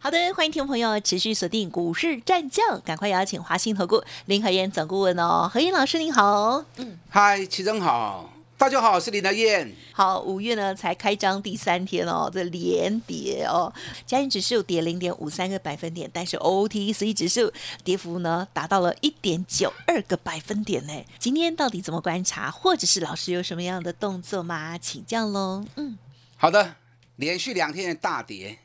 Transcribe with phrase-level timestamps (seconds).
[0.00, 9.74] 好的，欢迎听众朋友持续锁定股市战将，赶快邀请华信投顾林和燕总顾问哦，何燕老师您好，嗯，嗨，齐总好，大家好，我是林德燕。
[9.92, 13.72] 好，五月呢才开张第三天哦，这连跌哦，
[14.06, 17.52] 加权指数跌零点五三个百分点，但是 OTC 指数
[17.82, 20.92] 跌幅呢达到了一点九二个百分点呢。
[21.18, 24.78] 今天到底怎么观察，或者是老师有什么样的动作吗？
[24.78, 25.64] 请教喽。
[25.74, 25.98] 嗯，
[26.36, 26.76] 好的，
[27.16, 28.60] 连续两天的大跌。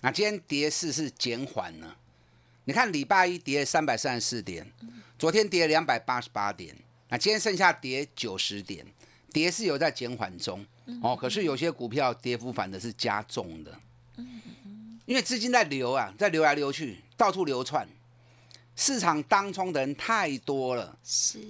[0.00, 1.96] 那今天跌势是减缓了，
[2.64, 4.70] 你看礼拜一跌三百三十四点，
[5.18, 6.76] 昨天跌两百八十八点，
[7.08, 8.86] 那今天剩下跌九十点，
[9.32, 10.64] 跌是有在减缓中
[11.02, 11.16] 哦。
[11.16, 13.76] 可是有些股票跌幅反的是加重的，
[15.04, 17.88] 因为资金在流啊，在流来流去，到处流窜，
[18.76, 20.96] 市场当冲的人太多了，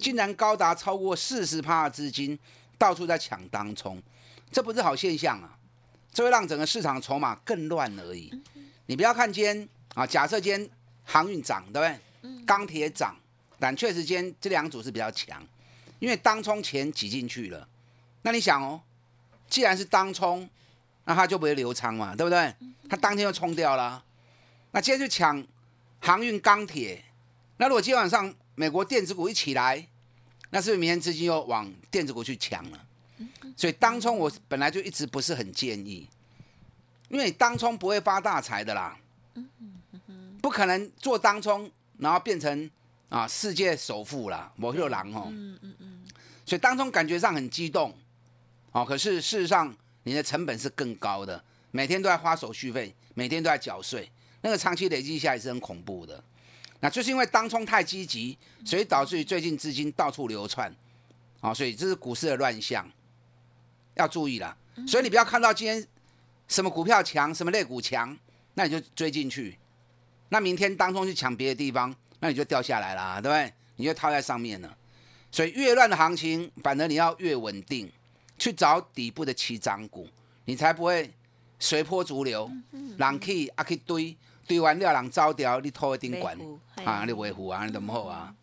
[0.00, 2.38] 竟然高达超过四十趴的资金
[2.78, 4.02] 到处在抢当冲，
[4.50, 5.57] 这不是好现象啊。
[6.18, 8.28] 这会让整个市场筹码更乱而已。
[8.86, 10.68] 你不要看今天啊，假设今天
[11.04, 12.44] 航运涨，对不对？
[12.44, 13.16] 钢铁涨，
[13.60, 15.40] 但确实今天这两组是比较强，
[16.00, 17.68] 因为当冲钱挤进去了。
[18.22, 18.82] 那你想哦，
[19.48, 20.50] 既然是当冲，
[21.04, 22.52] 那它就不会流仓嘛，对不对？
[22.90, 24.02] 它当天就冲掉了。
[24.72, 25.46] 那今天去抢
[26.00, 27.04] 航运、钢铁，
[27.58, 29.86] 那如果今天晚上美国电子股一起来，
[30.50, 32.86] 那是不是明天资金又往电子股去抢了？
[33.56, 36.08] 所以当冲我本来就一直不是很建议，
[37.08, 38.96] 因为当冲不会发大财的啦，
[40.40, 42.70] 不可能做当冲然后变成
[43.08, 45.32] 啊世界首富啦，我有狼哦，
[46.46, 47.92] 所以当冲感觉上很激动，
[48.72, 49.74] 哦，可是事实上
[50.04, 54.08] 你的成本是更高的，每天都在花手续费，每天都在缴税，
[54.42, 56.22] 那个长期累积下来是很恐怖的。
[56.80, 60.72] 那就是因为当冲太积极，所以导致于最近资金到处流窜，
[61.40, 62.88] 啊，所以这是股市的乱象。
[63.98, 65.86] 要注意了，所以你不要看到今天
[66.46, 68.16] 什么股票强，什么类股强，
[68.54, 69.58] 那你就追进去。
[70.30, 73.52] 那明天当中去抢别的地方，那你就掉下来啦，对不对？
[73.76, 74.76] 你就套在上面了。
[75.30, 77.90] 所以越乱的行情，反而你要越稳定，
[78.38, 80.08] 去找底部的起涨股，
[80.44, 81.12] 你才不会
[81.58, 82.50] 随波逐流。
[82.96, 84.16] 人去啊去堆，
[84.46, 86.38] 堆完了人招掉，你拖一顶管
[86.84, 88.34] 啊，你维护啊，你怎么好啊？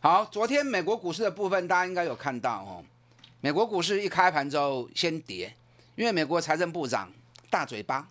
[0.00, 2.84] 好，昨天美国股市的部分，大家应该有看到哦。
[3.40, 5.54] 美国股市一开盘之后先跌，
[5.94, 7.10] 因为美国财政部长
[7.48, 8.08] 大嘴巴，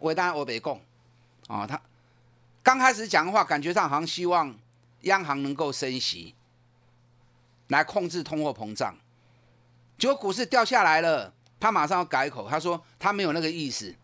[0.00, 0.80] 伟大我北共，
[1.46, 1.80] 啊，他
[2.62, 4.54] 刚开始讲的话，感觉上好像希望
[5.02, 6.34] 央行能够升息，
[7.68, 8.96] 来控制通货膨胀，
[9.96, 13.94] 结果股市掉下来了，他马上要改口，他说他没有那个意思，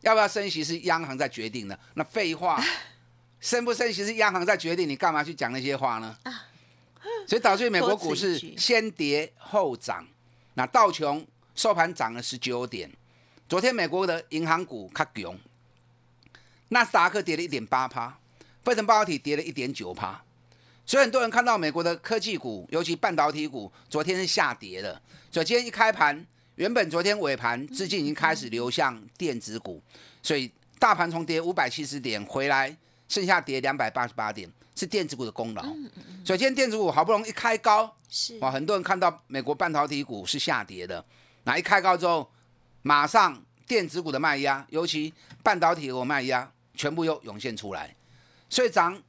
[0.00, 2.60] 要不要升息是央行在决定的，那废话，
[3.38, 6.18] 升不升息是央行在决定，你干嘛去讲那些话呢？
[7.28, 10.06] 所以导致美国股市先跌后涨，
[10.54, 12.90] 那道琼收盘涨了十九点。
[13.48, 15.38] 昨天美国的银行股卡强，
[16.68, 18.18] 纳斯达克跌了一点八趴，
[18.64, 20.22] 费城半导体跌了一点九趴。
[20.84, 25.00] 所以很多人看到美国的科技股，尤其半导体股，昨天是下跌的。
[25.30, 29.82] 所以今天一开盘，原本昨天尾盘资金已经开始流向电子股，
[30.22, 32.76] 所以大盘重跌五百七十点回来，
[33.08, 34.50] 剩下跌两百八十八点。
[34.74, 35.62] 是电子股的功劳。
[36.24, 41.04] 首先，电子股好不容易一开高，是哇，很多人看到美国半导体股是下跌的，
[41.44, 42.30] 那一开高之后，
[42.82, 45.12] 马上电子股的卖压，尤其
[45.42, 47.94] 半导体股卖压，全部又涌现出来。
[48.48, 49.00] 所以涨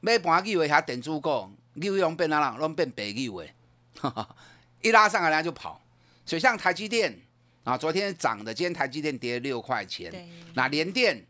[0.00, 3.52] 买盘以为还电子股，利用变哪样，拢变白以为，
[4.82, 5.80] 一拉上来人家就跑。
[6.26, 7.18] 所以像台积电
[7.64, 10.12] 啊，昨天涨的，今天台积电跌了六块钱。
[10.54, 11.24] 那联电。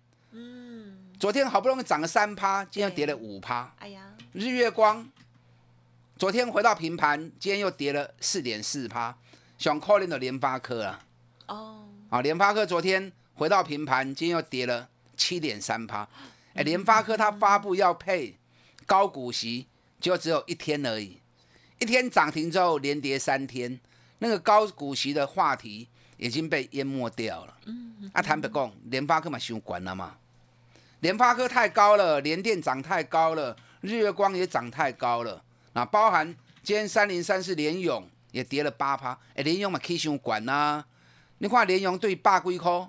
[1.19, 3.75] 昨天好不容易涨了三趴，今天跌了五趴。
[3.81, 5.05] 哎呀，日月光
[6.17, 9.17] 昨天回到平盘，今天又跌了四点四趴。
[9.59, 11.05] 想 calling 的联发科啊，
[11.47, 16.09] 哦，啊，联发科昨天回到平盘，今天又跌了七点三趴。
[16.55, 18.39] 哎，联发科它发布要配
[18.87, 19.67] 高股息，
[19.99, 21.19] 就只有一天而已，
[21.81, 23.81] 一天涨停之后连跌三天，
[24.21, 27.57] 那个高股息的话题已经被淹没掉了。
[27.67, 30.17] 嗯，啊，坦白讲，联发科嘛想管了嘛。
[31.01, 35.43] 联发科太高了，联电涨太高了，日月光也涨太高了。
[35.73, 40.85] 那包含今天三零三四联勇也跌了八趴，哎，联勇嘛可以上管呐。
[41.39, 42.89] 你看联勇对百几块，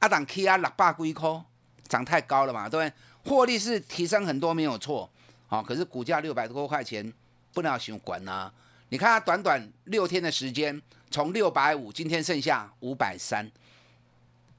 [0.00, 1.42] 阿，档 K 啊六百几块，
[1.88, 2.92] 涨太高了嘛，对不对？
[3.24, 5.10] 获利是提升很多没有错，
[5.46, 7.10] 好，可是股价六百多块钱
[7.54, 8.52] 不能上管呐。
[8.90, 10.80] 你看它短短六天的时间，
[11.10, 13.50] 从六百五，今天剩下五百三，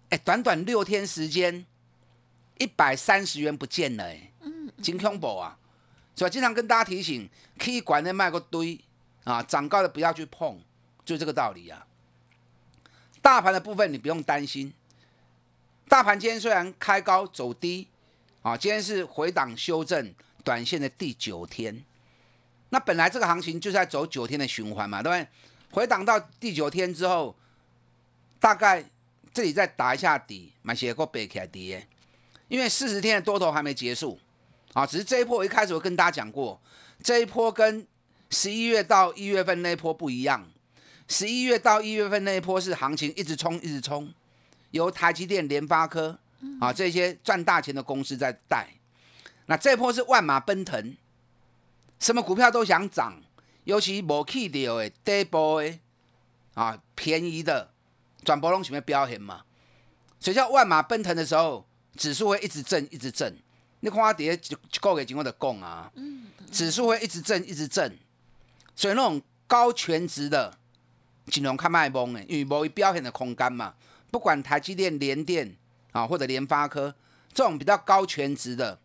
[0.09, 1.65] 哎，短短六天时间，
[2.59, 5.57] 一百三十元不见了，哎，嗯，金恐怖啊！
[6.15, 7.27] 所以经常跟大家提醒，
[7.57, 8.79] 可以管的卖个堆
[9.23, 10.59] 啊，涨高的不要去碰，
[11.03, 11.87] 就这个道理啊。
[13.21, 14.73] 大盘的部分你不用担心，
[15.87, 17.87] 大盘今天虽然开高走低，
[18.41, 20.13] 啊，今天是回档修正
[20.43, 21.83] 短线的第九天。
[22.69, 25.27] 那本来这个行情就是在走九天的循环嘛，对不对？
[25.71, 27.35] 回档到第九天之后，
[28.39, 28.83] 大概
[29.33, 31.87] 这里再打一下底，买些个背起来跌，
[32.49, 34.19] 因为四十天的多头还没结束
[34.73, 34.85] 啊。
[34.85, 36.59] 只是这一波我一开始我跟大家讲过，
[37.01, 37.87] 这一波跟
[38.29, 40.45] 十一月到一月份那一波不一样。
[41.07, 44.13] 十一月到一月份那一波是行情一直冲一直冲，
[44.71, 46.19] 由台积电、联发科
[46.59, 48.67] 啊这些赚大钱的公司在带。
[49.47, 50.95] 那这一波是万马奔腾。
[51.99, 53.21] 什么股票都想涨，
[53.63, 55.79] 尤其无去掉的底部的
[56.53, 57.71] 啊，便宜的
[58.23, 59.41] 转波龙前面表现嘛。
[60.19, 61.65] 所以叫万马奔腾的时候，
[61.99, 63.37] 指数会一直震，一直震。
[63.81, 65.91] 你看底下就个月经过的供啊，
[66.49, 67.97] 指数会一直震，一直震。
[68.73, 70.57] 所以那种高全值的
[71.27, 73.73] 金融看卖崩的，因为无表现的空间嘛。
[74.09, 75.53] 不管台积电、联电
[75.91, 76.95] 啊，或者联发科
[77.33, 78.79] 这种比较高全值的。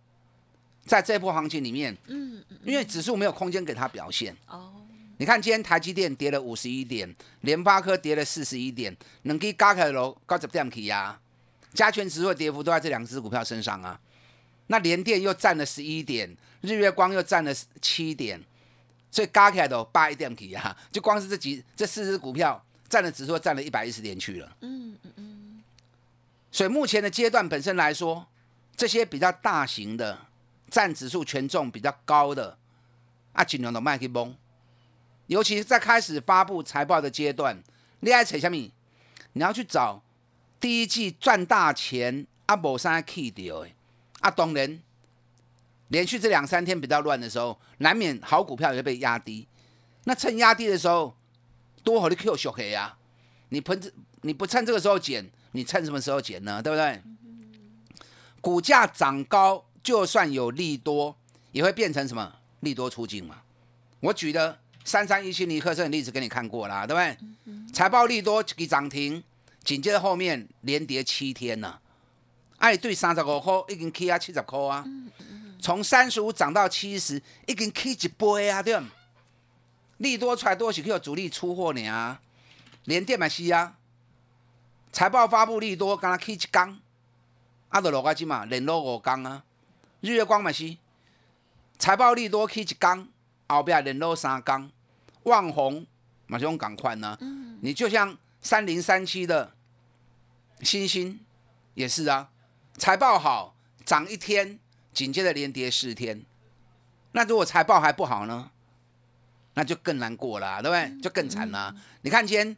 [0.84, 4.37] 在这波行情里面，嗯，因为指数没有空间给它表现。
[4.49, 4.75] 哦，
[5.19, 11.19] 你看今天台积电跌了五十一点，联发科跌了四十一点，能给加起来喽，高十点起呀。
[11.75, 14.00] 加权指数的跌幅都在这两只股票身上啊。
[14.69, 18.41] 那联电又占了十一点，日月光又占了七点，
[19.11, 20.75] 所以加起来都八一点几啊。
[20.91, 24.56] 就光是这几这四只股票占的指数占了一百一十点去了。
[24.61, 25.62] 嗯嗯嗯。
[26.50, 28.27] 所以目前的阶段本身来说，
[28.77, 30.19] 这些比较大型的。
[30.70, 32.59] 占指数权重比较高的
[33.32, 34.35] 啊，尽量都卖去崩。
[35.29, 37.62] 尤其是在开始发布财报的阶段，
[38.00, 38.56] 你爱扯什么？
[39.35, 40.03] 你要去找
[40.64, 43.69] 第一季赚大钱啊，无啥去掉的
[44.20, 44.31] 啊。
[44.31, 44.81] 当然，
[45.88, 49.46] 连续这两三天比较乱的时候，难免好股票也会被压低。
[50.05, 51.14] 那趁压低的时候，
[51.82, 52.96] 多好的 Q 小黑啊！
[53.50, 56.62] 你喷这，你不趁这个时候减，你趁什么时候减呢？
[56.62, 57.02] 对不对？
[58.40, 59.67] 股价涨高。
[59.82, 61.14] 就算有利多，
[61.52, 63.43] 也会变成什么利多出境嘛？
[64.00, 67.70] 我举的三三一七尼克森的例子给你看过啦，对不对？
[67.70, 69.22] 财报利多给涨停，
[69.64, 71.78] 紧接着后面连跌七天呢。
[72.58, 74.84] 哎，对，三十五块已经起啊七十块啊，
[75.61, 78.81] 从三十五涨到七十，已经起一倍啊，对
[79.99, 82.20] 利多出来多是去有主力出货呢啊，
[82.84, 83.76] 连电嘛是啊，
[84.93, 86.78] 财报发布利多，刚刚起一缸，
[87.69, 89.44] 啊，就落个几嘛，连落五缸啊。
[90.00, 90.76] 日月光嘛是。
[91.76, 93.08] 财报利多起一缸，
[93.49, 94.70] 后边连落三缸，
[95.25, 95.84] 旺宏
[96.28, 97.19] 嘛是用港快呢。
[97.60, 99.55] 你就像三零三七的
[100.61, 101.19] 星星
[101.73, 102.31] 也是啊，
[102.76, 103.56] 财报好
[103.87, 104.61] 涨一天，
[104.93, 106.23] 紧接着连跌四天。
[107.12, 108.50] 那如果财报还不好呢，
[109.55, 111.00] 那就更难过了，对不对？
[111.00, 111.75] 就更惨了。
[112.02, 112.55] 你看今天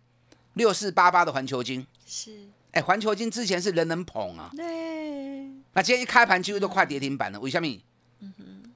[0.54, 4.50] 六四八八的环球金是，哎，环球金之前是人人捧啊。
[4.56, 5.48] 对。
[5.72, 7.68] 那今天一开盘几乎都快跌停板了，为什么？
[8.18, 8.72] 嗯哼，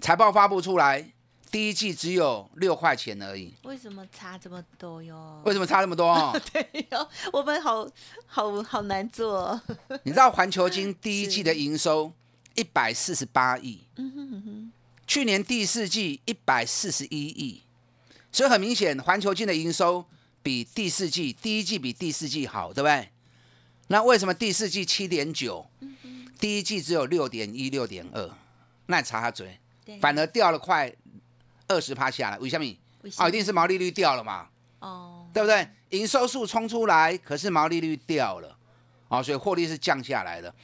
[0.00, 1.11] 财报发布出来，
[1.52, 3.52] 第一季只有六块钱而已。
[3.64, 5.42] 为什么差这么多哟？
[5.44, 6.34] 为什么差这么多？
[6.50, 7.86] 对哟，我们好
[8.26, 9.60] 好好难做。
[10.04, 12.10] 你知道环球金 第一季的营收
[12.54, 14.72] 一百四十八亿，嗯哼哼，
[15.06, 17.62] 去年第四季一百四十一亿，
[18.32, 20.06] 所以很明显，环球金的营收
[20.42, 23.10] 比第四季第一季比第四季好，对不对？
[23.88, 25.66] 那为什么第四季七点九？
[26.40, 28.30] 第一季只有六点一、六点二，
[28.86, 29.60] 那你插下嘴，
[30.00, 30.90] 反而掉了快
[31.68, 32.64] 二十趴下来，为什么？
[33.18, 34.48] 哦，一定是毛利率掉了嘛？
[34.80, 35.68] 哦，对不对？
[35.90, 38.56] 营收数冲出来，可是毛利率掉了，
[39.08, 40.54] 哦，所以获利是降下来的。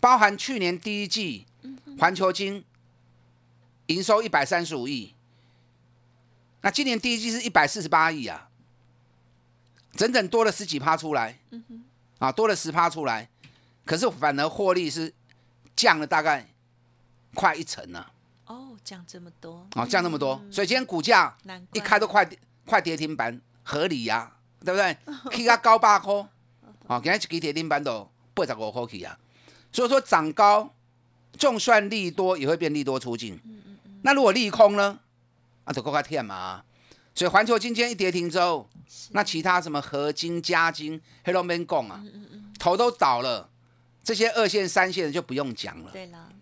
[0.00, 1.46] 包含去年第一季，
[1.98, 2.64] 环球金
[3.86, 5.14] 营收一百三十五亿，
[6.60, 8.48] 那今年第一季是一百四十八亿啊，
[9.92, 11.38] 整整多了十几趴出来，
[12.18, 13.28] 啊，多了十趴出来，
[13.84, 15.14] 可是反而获利是。
[15.78, 16.44] 降了大概
[17.34, 18.04] 快一成呢。
[18.48, 19.64] 哦，降这么多。
[19.76, 21.36] 哦，降那么多，所以今天股价
[21.72, 22.28] 一开都快
[22.66, 24.32] 快跌停板，合理呀，
[24.64, 24.96] 对不对？
[25.36, 29.16] 起个高八块，哦，今天一跌停板都八十五块起啊。
[29.70, 30.74] 所以说涨高，
[31.36, 33.34] 就算利多也会变利多出境。
[33.44, 34.00] 嗯嗯嗯。
[34.02, 34.98] 那如果利空呢？
[35.64, 36.64] 啊，就够快天嘛。
[37.14, 38.68] 所以环球今天一跌停之后，
[39.10, 42.02] 那其他什么合金、加金、黑龙江供啊，
[42.58, 43.50] 头都倒了。
[44.02, 45.90] 这些二线、三线的就不用讲了。
[45.92, 46.37] 对了，嗯嗯，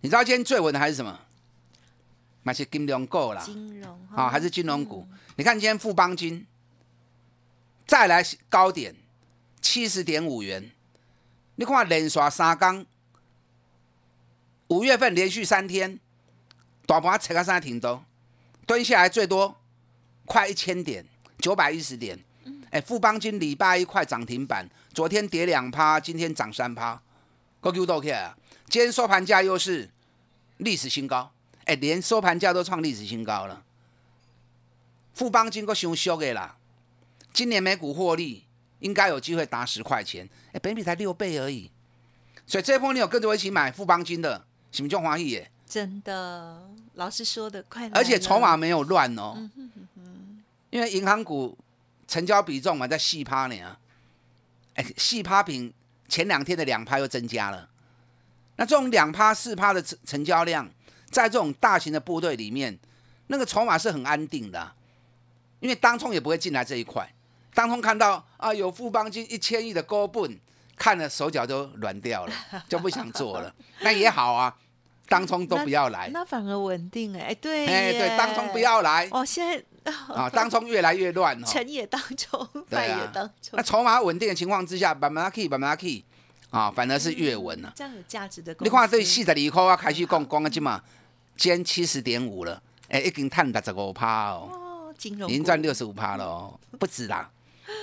[0.00, 1.18] 你知道今天最稳的还是什么？
[2.42, 5.06] 买些金融股啦，金融啊，还是金融股。
[5.34, 6.46] 你看今天富邦金
[7.86, 8.94] 再来高点
[9.60, 10.70] 七十点五元，
[11.56, 12.86] 你看连刷三缸，
[14.68, 15.98] 五月份连续三天
[16.86, 18.00] 大盘扯个三停都
[18.64, 19.56] 蹲下来最多
[20.24, 21.04] 快一千点，
[21.38, 22.16] 九百一十点。
[22.70, 27.02] 哎，富邦金礼拜一块涨停板，昨天跌两趴，今天涨三趴，
[27.60, 28.36] 够 Q 都 K 啊！
[28.68, 29.88] 今天收盘价又是
[30.58, 31.32] 历史新高，
[31.64, 33.62] 哎，连收盘价都创历史新高了。
[35.14, 36.56] 富邦金够熊修的啦，
[37.32, 38.44] 今年每股获利
[38.80, 41.70] 应该有机会达十块钱，哎，本比才六倍而已。
[42.46, 45.50] 所以这波你有跟着我一起买富邦金的，什么叫华裔耶？
[45.66, 49.48] 真的，老师说的快，而且筹码没有乱哦，
[50.70, 51.56] 因为银行股。
[52.08, 53.76] 成交比重嘛，在细趴呢，
[54.74, 55.74] 哎，细趴品
[56.06, 57.68] 前两天的两趴又增加了。
[58.56, 60.68] 那这种两趴、四趴的成成交量，
[61.10, 62.78] 在这种大型的部队里面，
[63.28, 64.72] 那个筹码是很安定的，
[65.60, 67.08] 因为当冲也不会进来这一块。
[67.54, 70.38] 当冲看到啊，有富邦金一千亿的高本，
[70.76, 72.32] 看了手脚都软掉了，
[72.68, 73.54] 就不想做了。
[73.80, 74.54] 那也好啊，
[75.08, 79.08] 当冲都不要来，那反而稳定哎，对，哎对，当冲不要来。
[79.10, 79.64] 哦，现在。
[80.08, 83.52] 啊，当中越来越乱哦， 成也当中，败也当中。
[83.52, 86.04] 那筹码稳定的情况之下，慢慢 key，慢慢 key，
[86.50, 87.72] 啊，反而是越稳了。
[87.74, 88.54] 这样有价值的。
[88.60, 90.82] 你看这细的离口啊，开始讲讲啊，今嘛，
[91.36, 94.48] 今七十点五了，哎，已经探六十五趴哦。
[94.52, 97.30] 哦，金融已经赚六十五趴了哦，不止啦。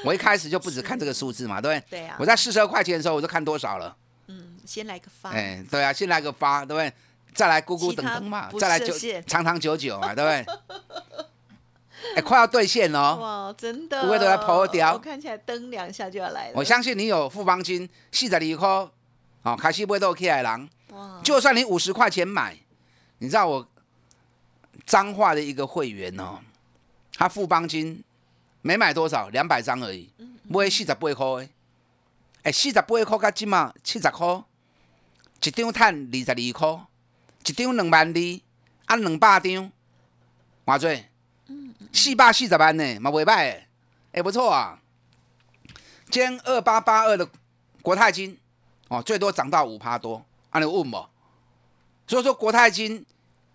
[0.05, 1.99] 我一开始就不止看这个数字嘛，对不对？
[1.99, 2.15] 对啊。
[2.19, 3.95] 我在四十二块钱的时候，我就看多少了。
[4.27, 5.29] 嗯，先来个发。
[5.31, 6.91] 哎，对啊，先来个发，对不对？
[7.33, 8.93] 再来咕咕等等嘛，再来久
[9.25, 10.45] 长长久久嘛，对不对？
[12.15, 13.15] 哎，快要兑现了！
[13.17, 14.93] 哇，真的，不会都在破掉。
[14.93, 16.53] 我看起来蹬两下就要来了。
[16.55, 18.67] 我相信你有富邦金四十二块，
[19.43, 20.67] 哦，开始不会都起来狼。
[20.89, 21.19] 哇！
[21.23, 22.57] 就算你五十块钱买，
[23.17, 23.67] 你知道我
[24.85, 26.39] 彰化的一个会员哦，
[27.15, 28.03] 他富邦金
[28.61, 30.09] 没买多少，两百张而已，
[30.47, 31.49] 买四十八块。
[32.43, 34.43] 哎，四十八块加金嘛，七十块，
[35.41, 36.85] 一张赚二十二块，
[37.45, 38.41] 一张两万二，
[38.85, 39.71] 按两百张，
[40.65, 41.05] 偌济？
[41.91, 43.57] 四百四十万呢，嘛袂歹，
[44.11, 44.79] 哎不错啊。
[46.09, 47.27] 今天二八八二的
[47.81, 48.37] 国泰金
[48.87, 51.09] 哦，最多涨到五趴多，啊你问我？
[52.05, 53.05] 所以说国泰金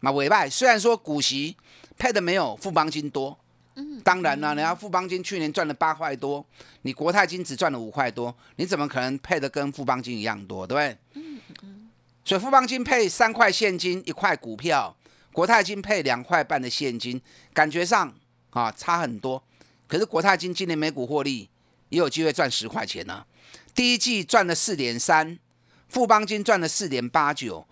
[0.01, 1.57] 嘛袂歹，虽然说股息
[1.97, 3.39] 配的没有富邦金多，
[3.75, 6.45] 嗯，当然了，人家富邦金去年赚了八块多，
[6.83, 10.99] 你国泰金只赚了五块多，你怎么可能配的跟富邦金一样多，对不对？
[11.15, 11.91] 嗯嗯。
[12.25, 14.95] 所以富邦金配三块现金一块股票，
[15.39, 17.23] 国泰金配两块半的现金，
[17.55, 18.13] 感觉上。
[18.51, 19.41] 啊，差很多。
[19.87, 21.49] 可是国泰金今年每股获利
[21.91, 23.25] 也有机会赚十块钱呢。
[23.73, 25.39] 第一季赚了四点三，
[25.89, 27.65] 富邦金赚了四点八九，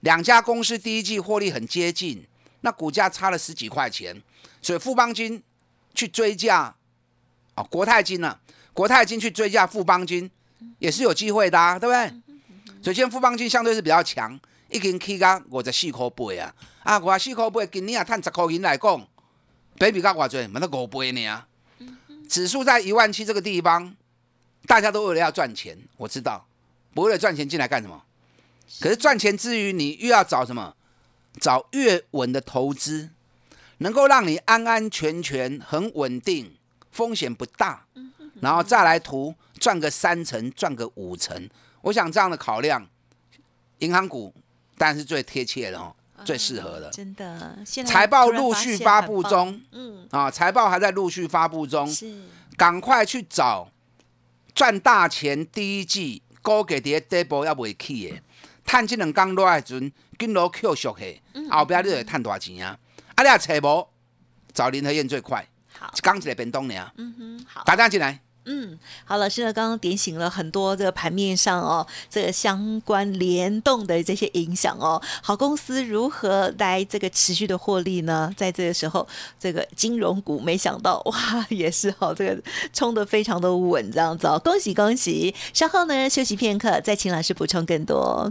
[0.00, 2.26] 两家公司第一季获利很接近，
[2.62, 4.22] 那股价差了十几块钱，
[4.62, 5.42] 所以富邦金
[5.94, 6.74] 去追价
[7.54, 8.38] 啊，国泰金呢，
[8.72, 10.30] 国泰金去追价富邦金
[10.78, 12.08] 也是有机会的，啊对不对？
[12.82, 14.40] 所以现在富邦金相对是比较强，
[14.74, 19.08] 已经起到五十四块八啊，啊，五十四块八，今年也赚十块钱来讲。
[19.78, 21.46] 比比高寡最，没得五倍呢啊！
[22.28, 23.94] 指数在一万七这个地方，
[24.66, 26.46] 大家都为了要赚钱，我知道，
[26.92, 28.02] 不为了赚钱进来干什么？
[28.80, 30.74] 可是赚钱之余，你又要找什么？
[31.40, 33.10] 找越稳的投资，
[33.78, 36.56] 能够让你安安全全、很稳定，
[36.90, 37.86] 风险不大，
[38.40, 41.48] 然后再来图赚个三成、赚个五成。
[41.82, 42.88] 我想这样的考量，
[43.78, 44.32] 银行股
[44.76, 45.94] 当然是最贴切的哦。
[46.24, 47.58] 最适合的，真的。
[47.84, 52.22] 财报陆续发布中，嗯啊，财报还在陆续发布中，是，
[52.56, 53.68] 赶快去找
[54.54, 55.44] 赚大钱。
[55.48, 58.22] 第一季高给跌跌波要未起的，
[58.64, 62.78] 趁这两刚落来阵，跟落 Q 熟起，后边你就会赚大钱啊！
[63.16, 63.88] 啊，你啊找无
[64.54, 68.18] 找林和燕最快，好，刚起来变动呢，嗯哼，好，大家进来。
[68.46, 75.00] 嗯，好，老师呢刚刚点醒了很多这个盘面上哦，这个相关联动的这些影响哦。
[75.22, 78.32] 好公司如何来这个持续的获利呢？
[78.36, 79.06] 在这个时候，
[79.40, 85.34] 这个金融股没想到哇，也是哦，这个冲的非常的稳，这样子哦，恭喜恭喜！
[85.54, 88.30] 稍后呢休息片刻，再请老师补充更多。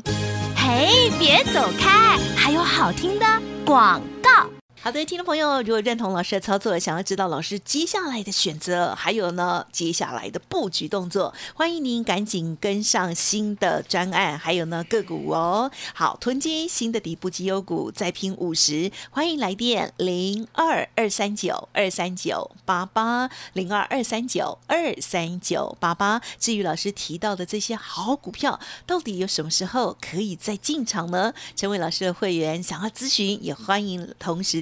[0.56, 3.26] 嘿，别走开，还有好听的
[3.66, 4.53] 广告。
[4.84, 15.72] 好的，听众朋友，如果认同老师的操作，想要知道老师接下来的选择，还有呢接下来的布局动作，欢迎您赶紧跟上新的专案，还有呢个股哦。
[15.94, 26.22] 好，囤积新的底部绩优股，再拼五十，欢迎来电零二二三九二三九八八零二二三九二三九八八。
[26.38, 31.34] 至于老师提到的这些好股票，到底有什么时候可以再进场呢？
[31.56, 34.62] 成为老师的会员，想要咨询也欢迎同时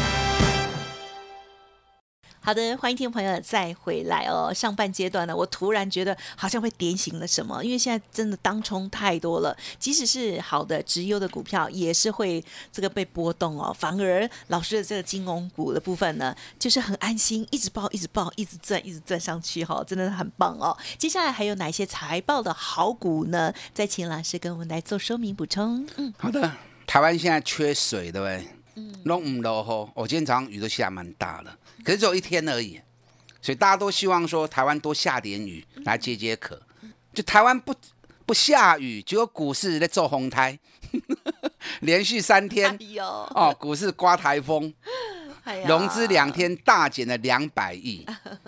[2.43, 4.51] 好的，欢迎听众朋友再回来哦。
[4.51, 13.71] 上半阶段呢，我突然觉得好像会点醒了什么，因为现在真的当冲太多了，即使是好的直优的股票，也是会这个被波动哦。
[13.77, 20.75] 反而老师的这个金融股的部分呢，就是很安心，一直报，一直报，一直赚，一直赚上去哈，真的很棒哦。
[20.97, 23.53] 接下来还有哪些财报的好股呢？
[23.71, 25.87] 再请老师跟我们来做说明补充。
[25.97, 26.51] 嗯，好的。
[26.87, 28.47] 台湾现在缺水，对不对？
[28.81, 31.55] 嗯，弄唔落吼，我今天早上雨都下蛮大的。
[31.83, 32.79] 可是只有一天而已，
[33.41, 36.61] 所以大家都希望说台湾多下点雨来解解渴。
[37.13, 37.75] 就台湾不
[38.25, 40.57] 不下雨，结果股市在做红台，
[41.81, 42.77] 连续三天
[43.35, 44.73] 哦，股市刮台风，
[45.67, 48.05] 融资两天大减了两百亿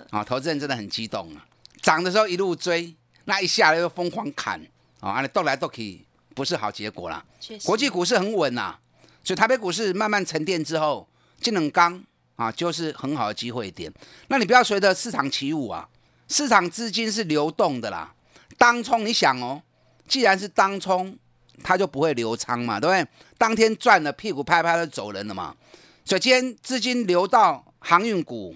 [0.09, 0.23] 啊！
[0.25, 1.45] 投资人真的很激动啊！
[1.81, 4.61] 涨的时候一路追，那一下来又疯狂砍
[5.01, 5.21] 啊！
[5.21, 7.25] 你斗来斗去，不是好结果啦。
[7.65, 8.77] 国际股市很稳呐，
[9.23, 11.07] 所以台北股市慢慢沉淀之后，
[11.39, 12.03] 金冷刚。
[12.35, 13.93] 啊，就是很好的机会点。
[14.27, 15.87] 那你不要随着市场起舞啊，
[16.27, 18.11] 市场资金是流动的啦。
[18.57, 19.61] 当冲，你想哦，
[20.07, 21.15] 既然是当冲，
[21.61, 23.07] 它就不会流仓嘛，对不对？
[23.37, 25.55] 当天赚了，屁股拍拍就走人了嘛。
[26.03, 28.55] 所以今天资金流到航运股，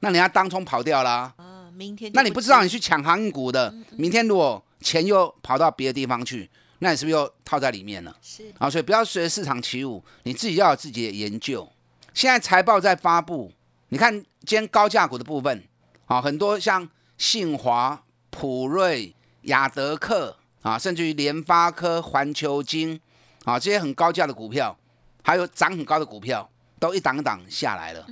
[0.00, 1.10] 那人家当冲跑掉了。
[1.36, 6.48] 啊，明天那你不知道你去抢航运股的，明天如果钱又跑到别的地方去，
[6.80, 8.16] 那你是不是又套在里面了？
[8.22, 11.68] 是啊，所以不要随着市场起舞，你自己要有自己的研究。
[12.14, 13.52] 现在财报在发布，
[13.88, 15.64] 你看今天高价股的部分，
[16.06, 23.00] 啊，很多像信华、普瑞、雅德克啊，甚至于联发科、环球金
[23.44, 24.76] 啊，这些很高价的股票，
[25.22, 26.48] 还有涨很高的股票，
[26.78, 28.06] 都一档档下来了。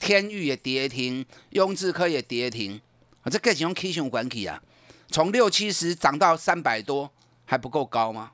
[0.00, 2.80] 天域也跌停，雍智科也跌停，
[3.22, 4.60] 啊，这各种用 K 线关系啊，
[5.08, 7.10] 从六七十涨到三百多，
[7.52, 8.30] 还不够高吗？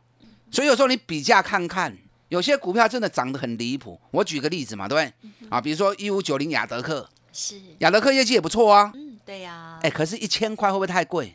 [0.48, 1.92] 所以有时候你比价看看。
[2.28, 5.48] 有些股票真的涨得很离谱，我举个例子嘛，对不对？
[5.48, 8.92] 啊，比如说一五九零亚德克，是亚德克业绩也不错啊。
[8.94, 9.80] 嗯，对呀。
[9.82, 11.34] 哎，可是，一千块会不会太贵？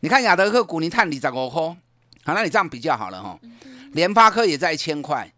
[0.00, 1.60] 你看亚德克股，你看你十五块，
[2.24, 3.38] 好，那你这样比较好了哈。
[3.92, 5.28] 联发科也在一千块，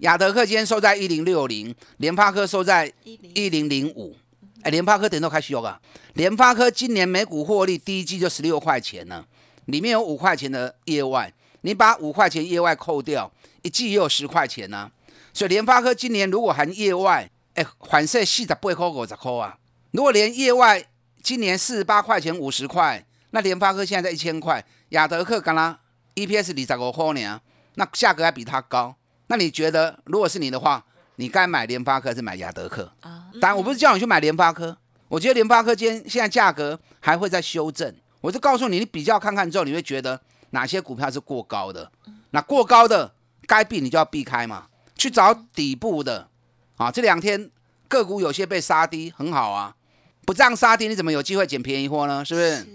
[0.00, 4.16] 亚德克今天收在一零六零，联发科收在一零零五。
[4.62, 5.78] 哎，联发科等都开始有啊。
[6.12, 9.24] 联发科今年每股获利第一季就十六块钱呢，
[9.66, 13.30] 里面有五块钱的业外，你把五块钱业外扣掉。
[13.62, 14.90] 一季也有十块钱呢，
[15.32, 19.56] 所以联发科今年如果含业外，哎，反射四十八块五十块啊。
[19.92, 20.84] 如果连业外
[21.22, 25.78] 今年四十八块钱五十块，那联发科现在在一千块，亚德克刚刚
[26.14, 27.40] EPS 二十五块呢，
[27.76, 28.94] 那价格还比它高。
[29.28, 30.84] 那你觉得如果是你的话，
[31.16, 33.30] 你该买联发科还是买亚德克啊？
[33.40, 34.76] 当然我不是叫你去买联发科，
[35.08, 37.94] 我觉得联发科今天现在价格还会再修正。
[38.24, 40.18] 我就告诉你，你比较看看之后，你会觉得
[40.50, 41.92] 哪些股票是过高的，
[42.30, 43.12] 那过高的。
[43.46, 46.30] 该避你就要避开嘛，去找底部的
[46.78, 46.90] 啊！
[46.90, 47.50] 这两天
[47.88, 49.76] 个股有些被杀低，很好啊。
[50.24, 52.24] 不这样杀低，你怎么有机会捡便宜货呢？
[52.24, 52.66] 是不是？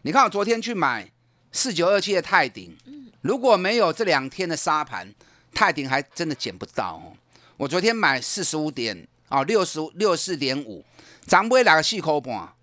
[0.00, 1.12] 你看我昨天去买
[1.52, 2.74] 四九二七的泰鼎，
[3.20, 5.14] 如果没有这两天的沙盘，
[5.52, 7.12] 泰鼎还真的捡不到哦。
[7.58, 10.82] 我昨天买四十五点啊，六十六四点五，
[11.26, 12.54] 涨不会两个四块半啊？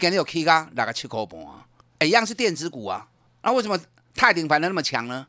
[0.00, 1.40] 今日有 K 噶两个七块半
[2.00, 2.04] 啊？
[2.04, 3.06] 一样是电子股啊，
[3.44, 3.78] 那为什么
[4.16, 5.28] 泰鼎反而那么强呢？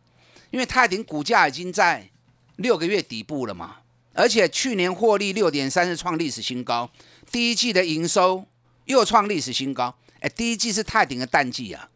[0.49, 2.09] 因为泰鼎股价已经在
[2.55, 3.77] 六个月底部了嘛，
[4.13, 6.89] 而且去年获利六点三是创历史新高，
[7.31, 8.45] 第一季的营收
[8.85, 9.95] 又创历史新高。
[10.19, 11.89] 哎，第一季是泰鼎的淡季啊，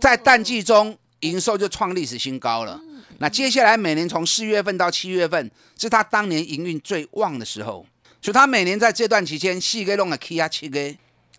[0.00, 2.80] 在淡季中营收就创历史新高了。
[3.18, 7.86] 那接下来每年从四月份到七月份是他当年营运最旺的时候，
[8.20, 10.94] 所以他每年在这段期间细个弄个 K 啊七个，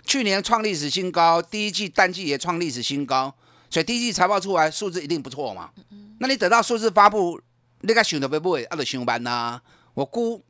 [0.06, 3.34] 去年创历史新高，第一季淡季也创历史新高，
[3.70, 5.72] 所以第一季财报出来数字一定不错嘛。
[6.20, 7.40] 那你等到数字发布，
[7.82, 9.62] 你该想到要买，啊，就上班呐。
[9.94, 10.44] 我估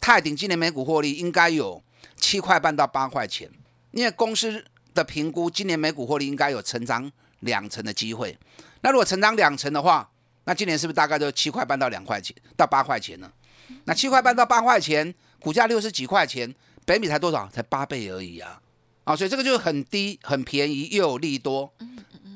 [0.00, 1.82] 泰鼎今年每股获利应该有
[2.16, 3.50] 七块半到八块钱，
[3.92, 8.38] 因为公司的评估今年每股获利应该有成长两成的机会。
[8.82, 10.08] 那如果成长两成的话，
[10.44, 13.30] 那今年是不是大概就七块半到两块钱到八块钱呢？
[13.84, 16.54] 那七块半到八块钱，股价六十几块钱，
[16.86, 17.48] 北米才多少？
[17.50, 18.60] 才八倍而已啊！
[19.08, 21.72] 啊，所以这个就是很低、很便宜又有利多，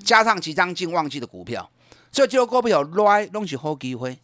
[0.02, 1.70] 加上即将进旺季的股票，
[2.10, 4.18] 所以就股票来拢是好机会。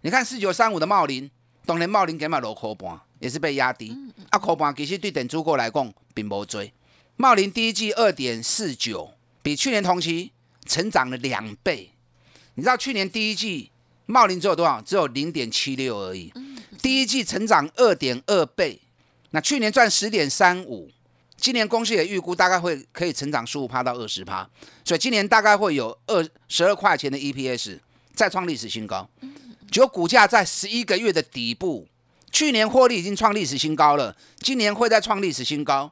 [0.00, 1.30] 你看四九三五的茂林，
[1.66, 3.94] 当年茂林给买落口半，也是被压低。
[4.30, 6.72] 啊，口半其实对电子股来讲并无追。
[7.16, 10.32] 茂林第一季二点四九，比去年同期
[10.64, 11.90] 成长了两倍。
[12.54, 13.70] 你知道去年第一季
[14.06, 14.80] 茂林只有多少？
[14.80, 16.32] 只有零点七六而已。
[16.80, 18.80] 第一季成长二点二倍，
[19.32, 20.90] 那去年赚十点三五，
[21.40, 24.48] 今年公司也预估大概会可以成长十五趴到二十趴，
[24.84, 27.78] 所以今年大概会有二十二块钱的 EPS
[28.14, 29.08] 再创历史新高。
[29.70, 31.88] 结果股价在十一个月的底部，
[32.30, 35.90] 去年获利已经创历史新高了，今年会再创历史新高。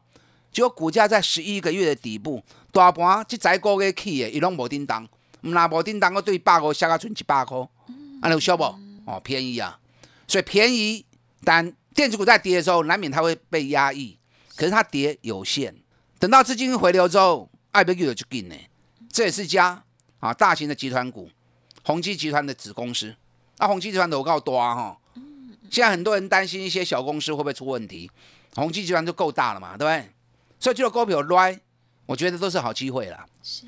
[0.53, 5.09] 结果股价在十一个月的底部，大盘这在个月起的，伊拢无叮当，
[5.43, 7.57] 唔啦无叮当，我对百块下个存一百块，
[8.21, 8.65] 安有小不？
[9.07, 9.79] 哦，便宜啊！
[10.27, 11.07] 所以便宜，
[11.43, 14.18] 但电子股在跌的时候，难免它会被压抑。
[14.59, 15.73] 可是它跌有限，
[16.19, 18.57] 等到资金回流之后，爱贝就就进呢。
[19.09, 19.85] 这也是家
[20.19, 21.31] 啊，大型的集团股，
[21.85, 23.15] 宏基集团的子公司。
[23.59, 24.99] 那宏基集团的我告多哈，
[25.71, 28.11] 现在很多人担心一些小公司会不会出问题，
[28.57, 30.11] 宏基集团就够大了嘛，对不对？
[30.59, 31.61] 所以就股票来，
[32.07, 33.25] 我觉得都是好机会啦。
[33.45, 33.63] 是，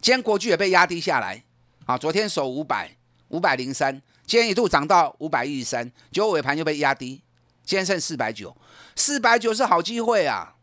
[0.00, 1.42] 今天国巨也被压低下来，
[1.86, 2.96] 啊，昨天守五百，
[3.30, 4.00] 五百零三。
[4.24, 7.20] 今天一度涨到五百一十三，结果尾盘又被压低，
[7.64, 8.56] 今天剩四百九，
[8.96, 10.54] 四百九是好机会啊！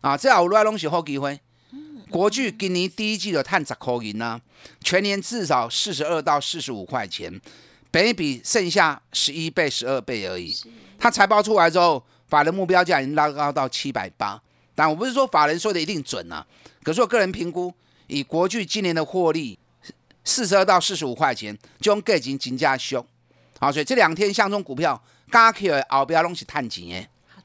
[0.00, 1.40] 啊，这好来拢是好机会。
[2.10, 4.40] 国巨今年第一季的探十块银呢，
[4.82, 7.40] 全年至少四十二到四十五块钱，
[7.90, 10.56] 本比剩下十一倍、十二倍而已。
[10.98, 14.40] 它财报出来之后，法人目标价已经拉高到七百八，
[14.74, 16.46] 但我不是说法人说的一定准啊，
[16.82, 17.74] 可是我个人评估，
[18.06, 19.58] 以国巨今年的获利。
[20.24, 23.06] 四十二到四十五块钱，就用价钱金价修，
[23.58, 26.88] 好，所以这两天相中股票，加起来后边拢是探钱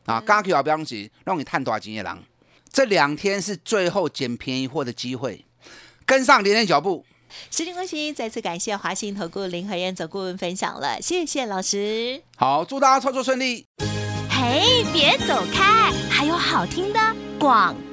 [0.06, 2.18] 的，啊，加起来后边拢是让你探多少钱的人，
[2.72, 5.46] 这两天是最后捡便宜货的机会，
[6.06, 7.06] 跟上连连脚步。
[7.50, 12.22] 时间关系，再次感谢华信投顾林和燕总顾问分享了，谢谢老师。
[12.38, 13.66] 好，祝大家操作顺利。
[14.30, 17.00] 嘿，别走开，还有好听的
[17.40, 17.93] 广告。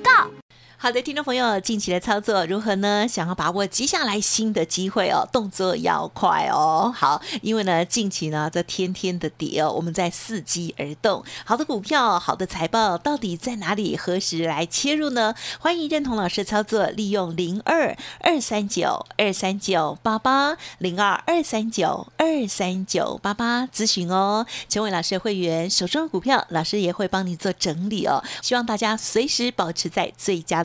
[0.82, 3.06] 好的，听众朋友，近期的操作如何呢？
[3.06, 6.90] 想要把握接下来新的机会哦，动作要快哦。
[6.96, 11.22] 好，因为呢，近期呢这天天的跌哦，我们在伺机而动。
[11.44, 13.94] 好的股票，好的财报，到底在哪里？
[13.94, 15.34] 何时来切入呢？
[15.58, 24.46] 欢迎认同老师操作，利用零二二三九二三九八八零二二三九二三九八八咨询哦。
[24.70, 28.24] 成为老师的会员，手中的股票，老师也会帮你做整理哦。
[28.40, 30.64] 希望大家随时保持在最佳。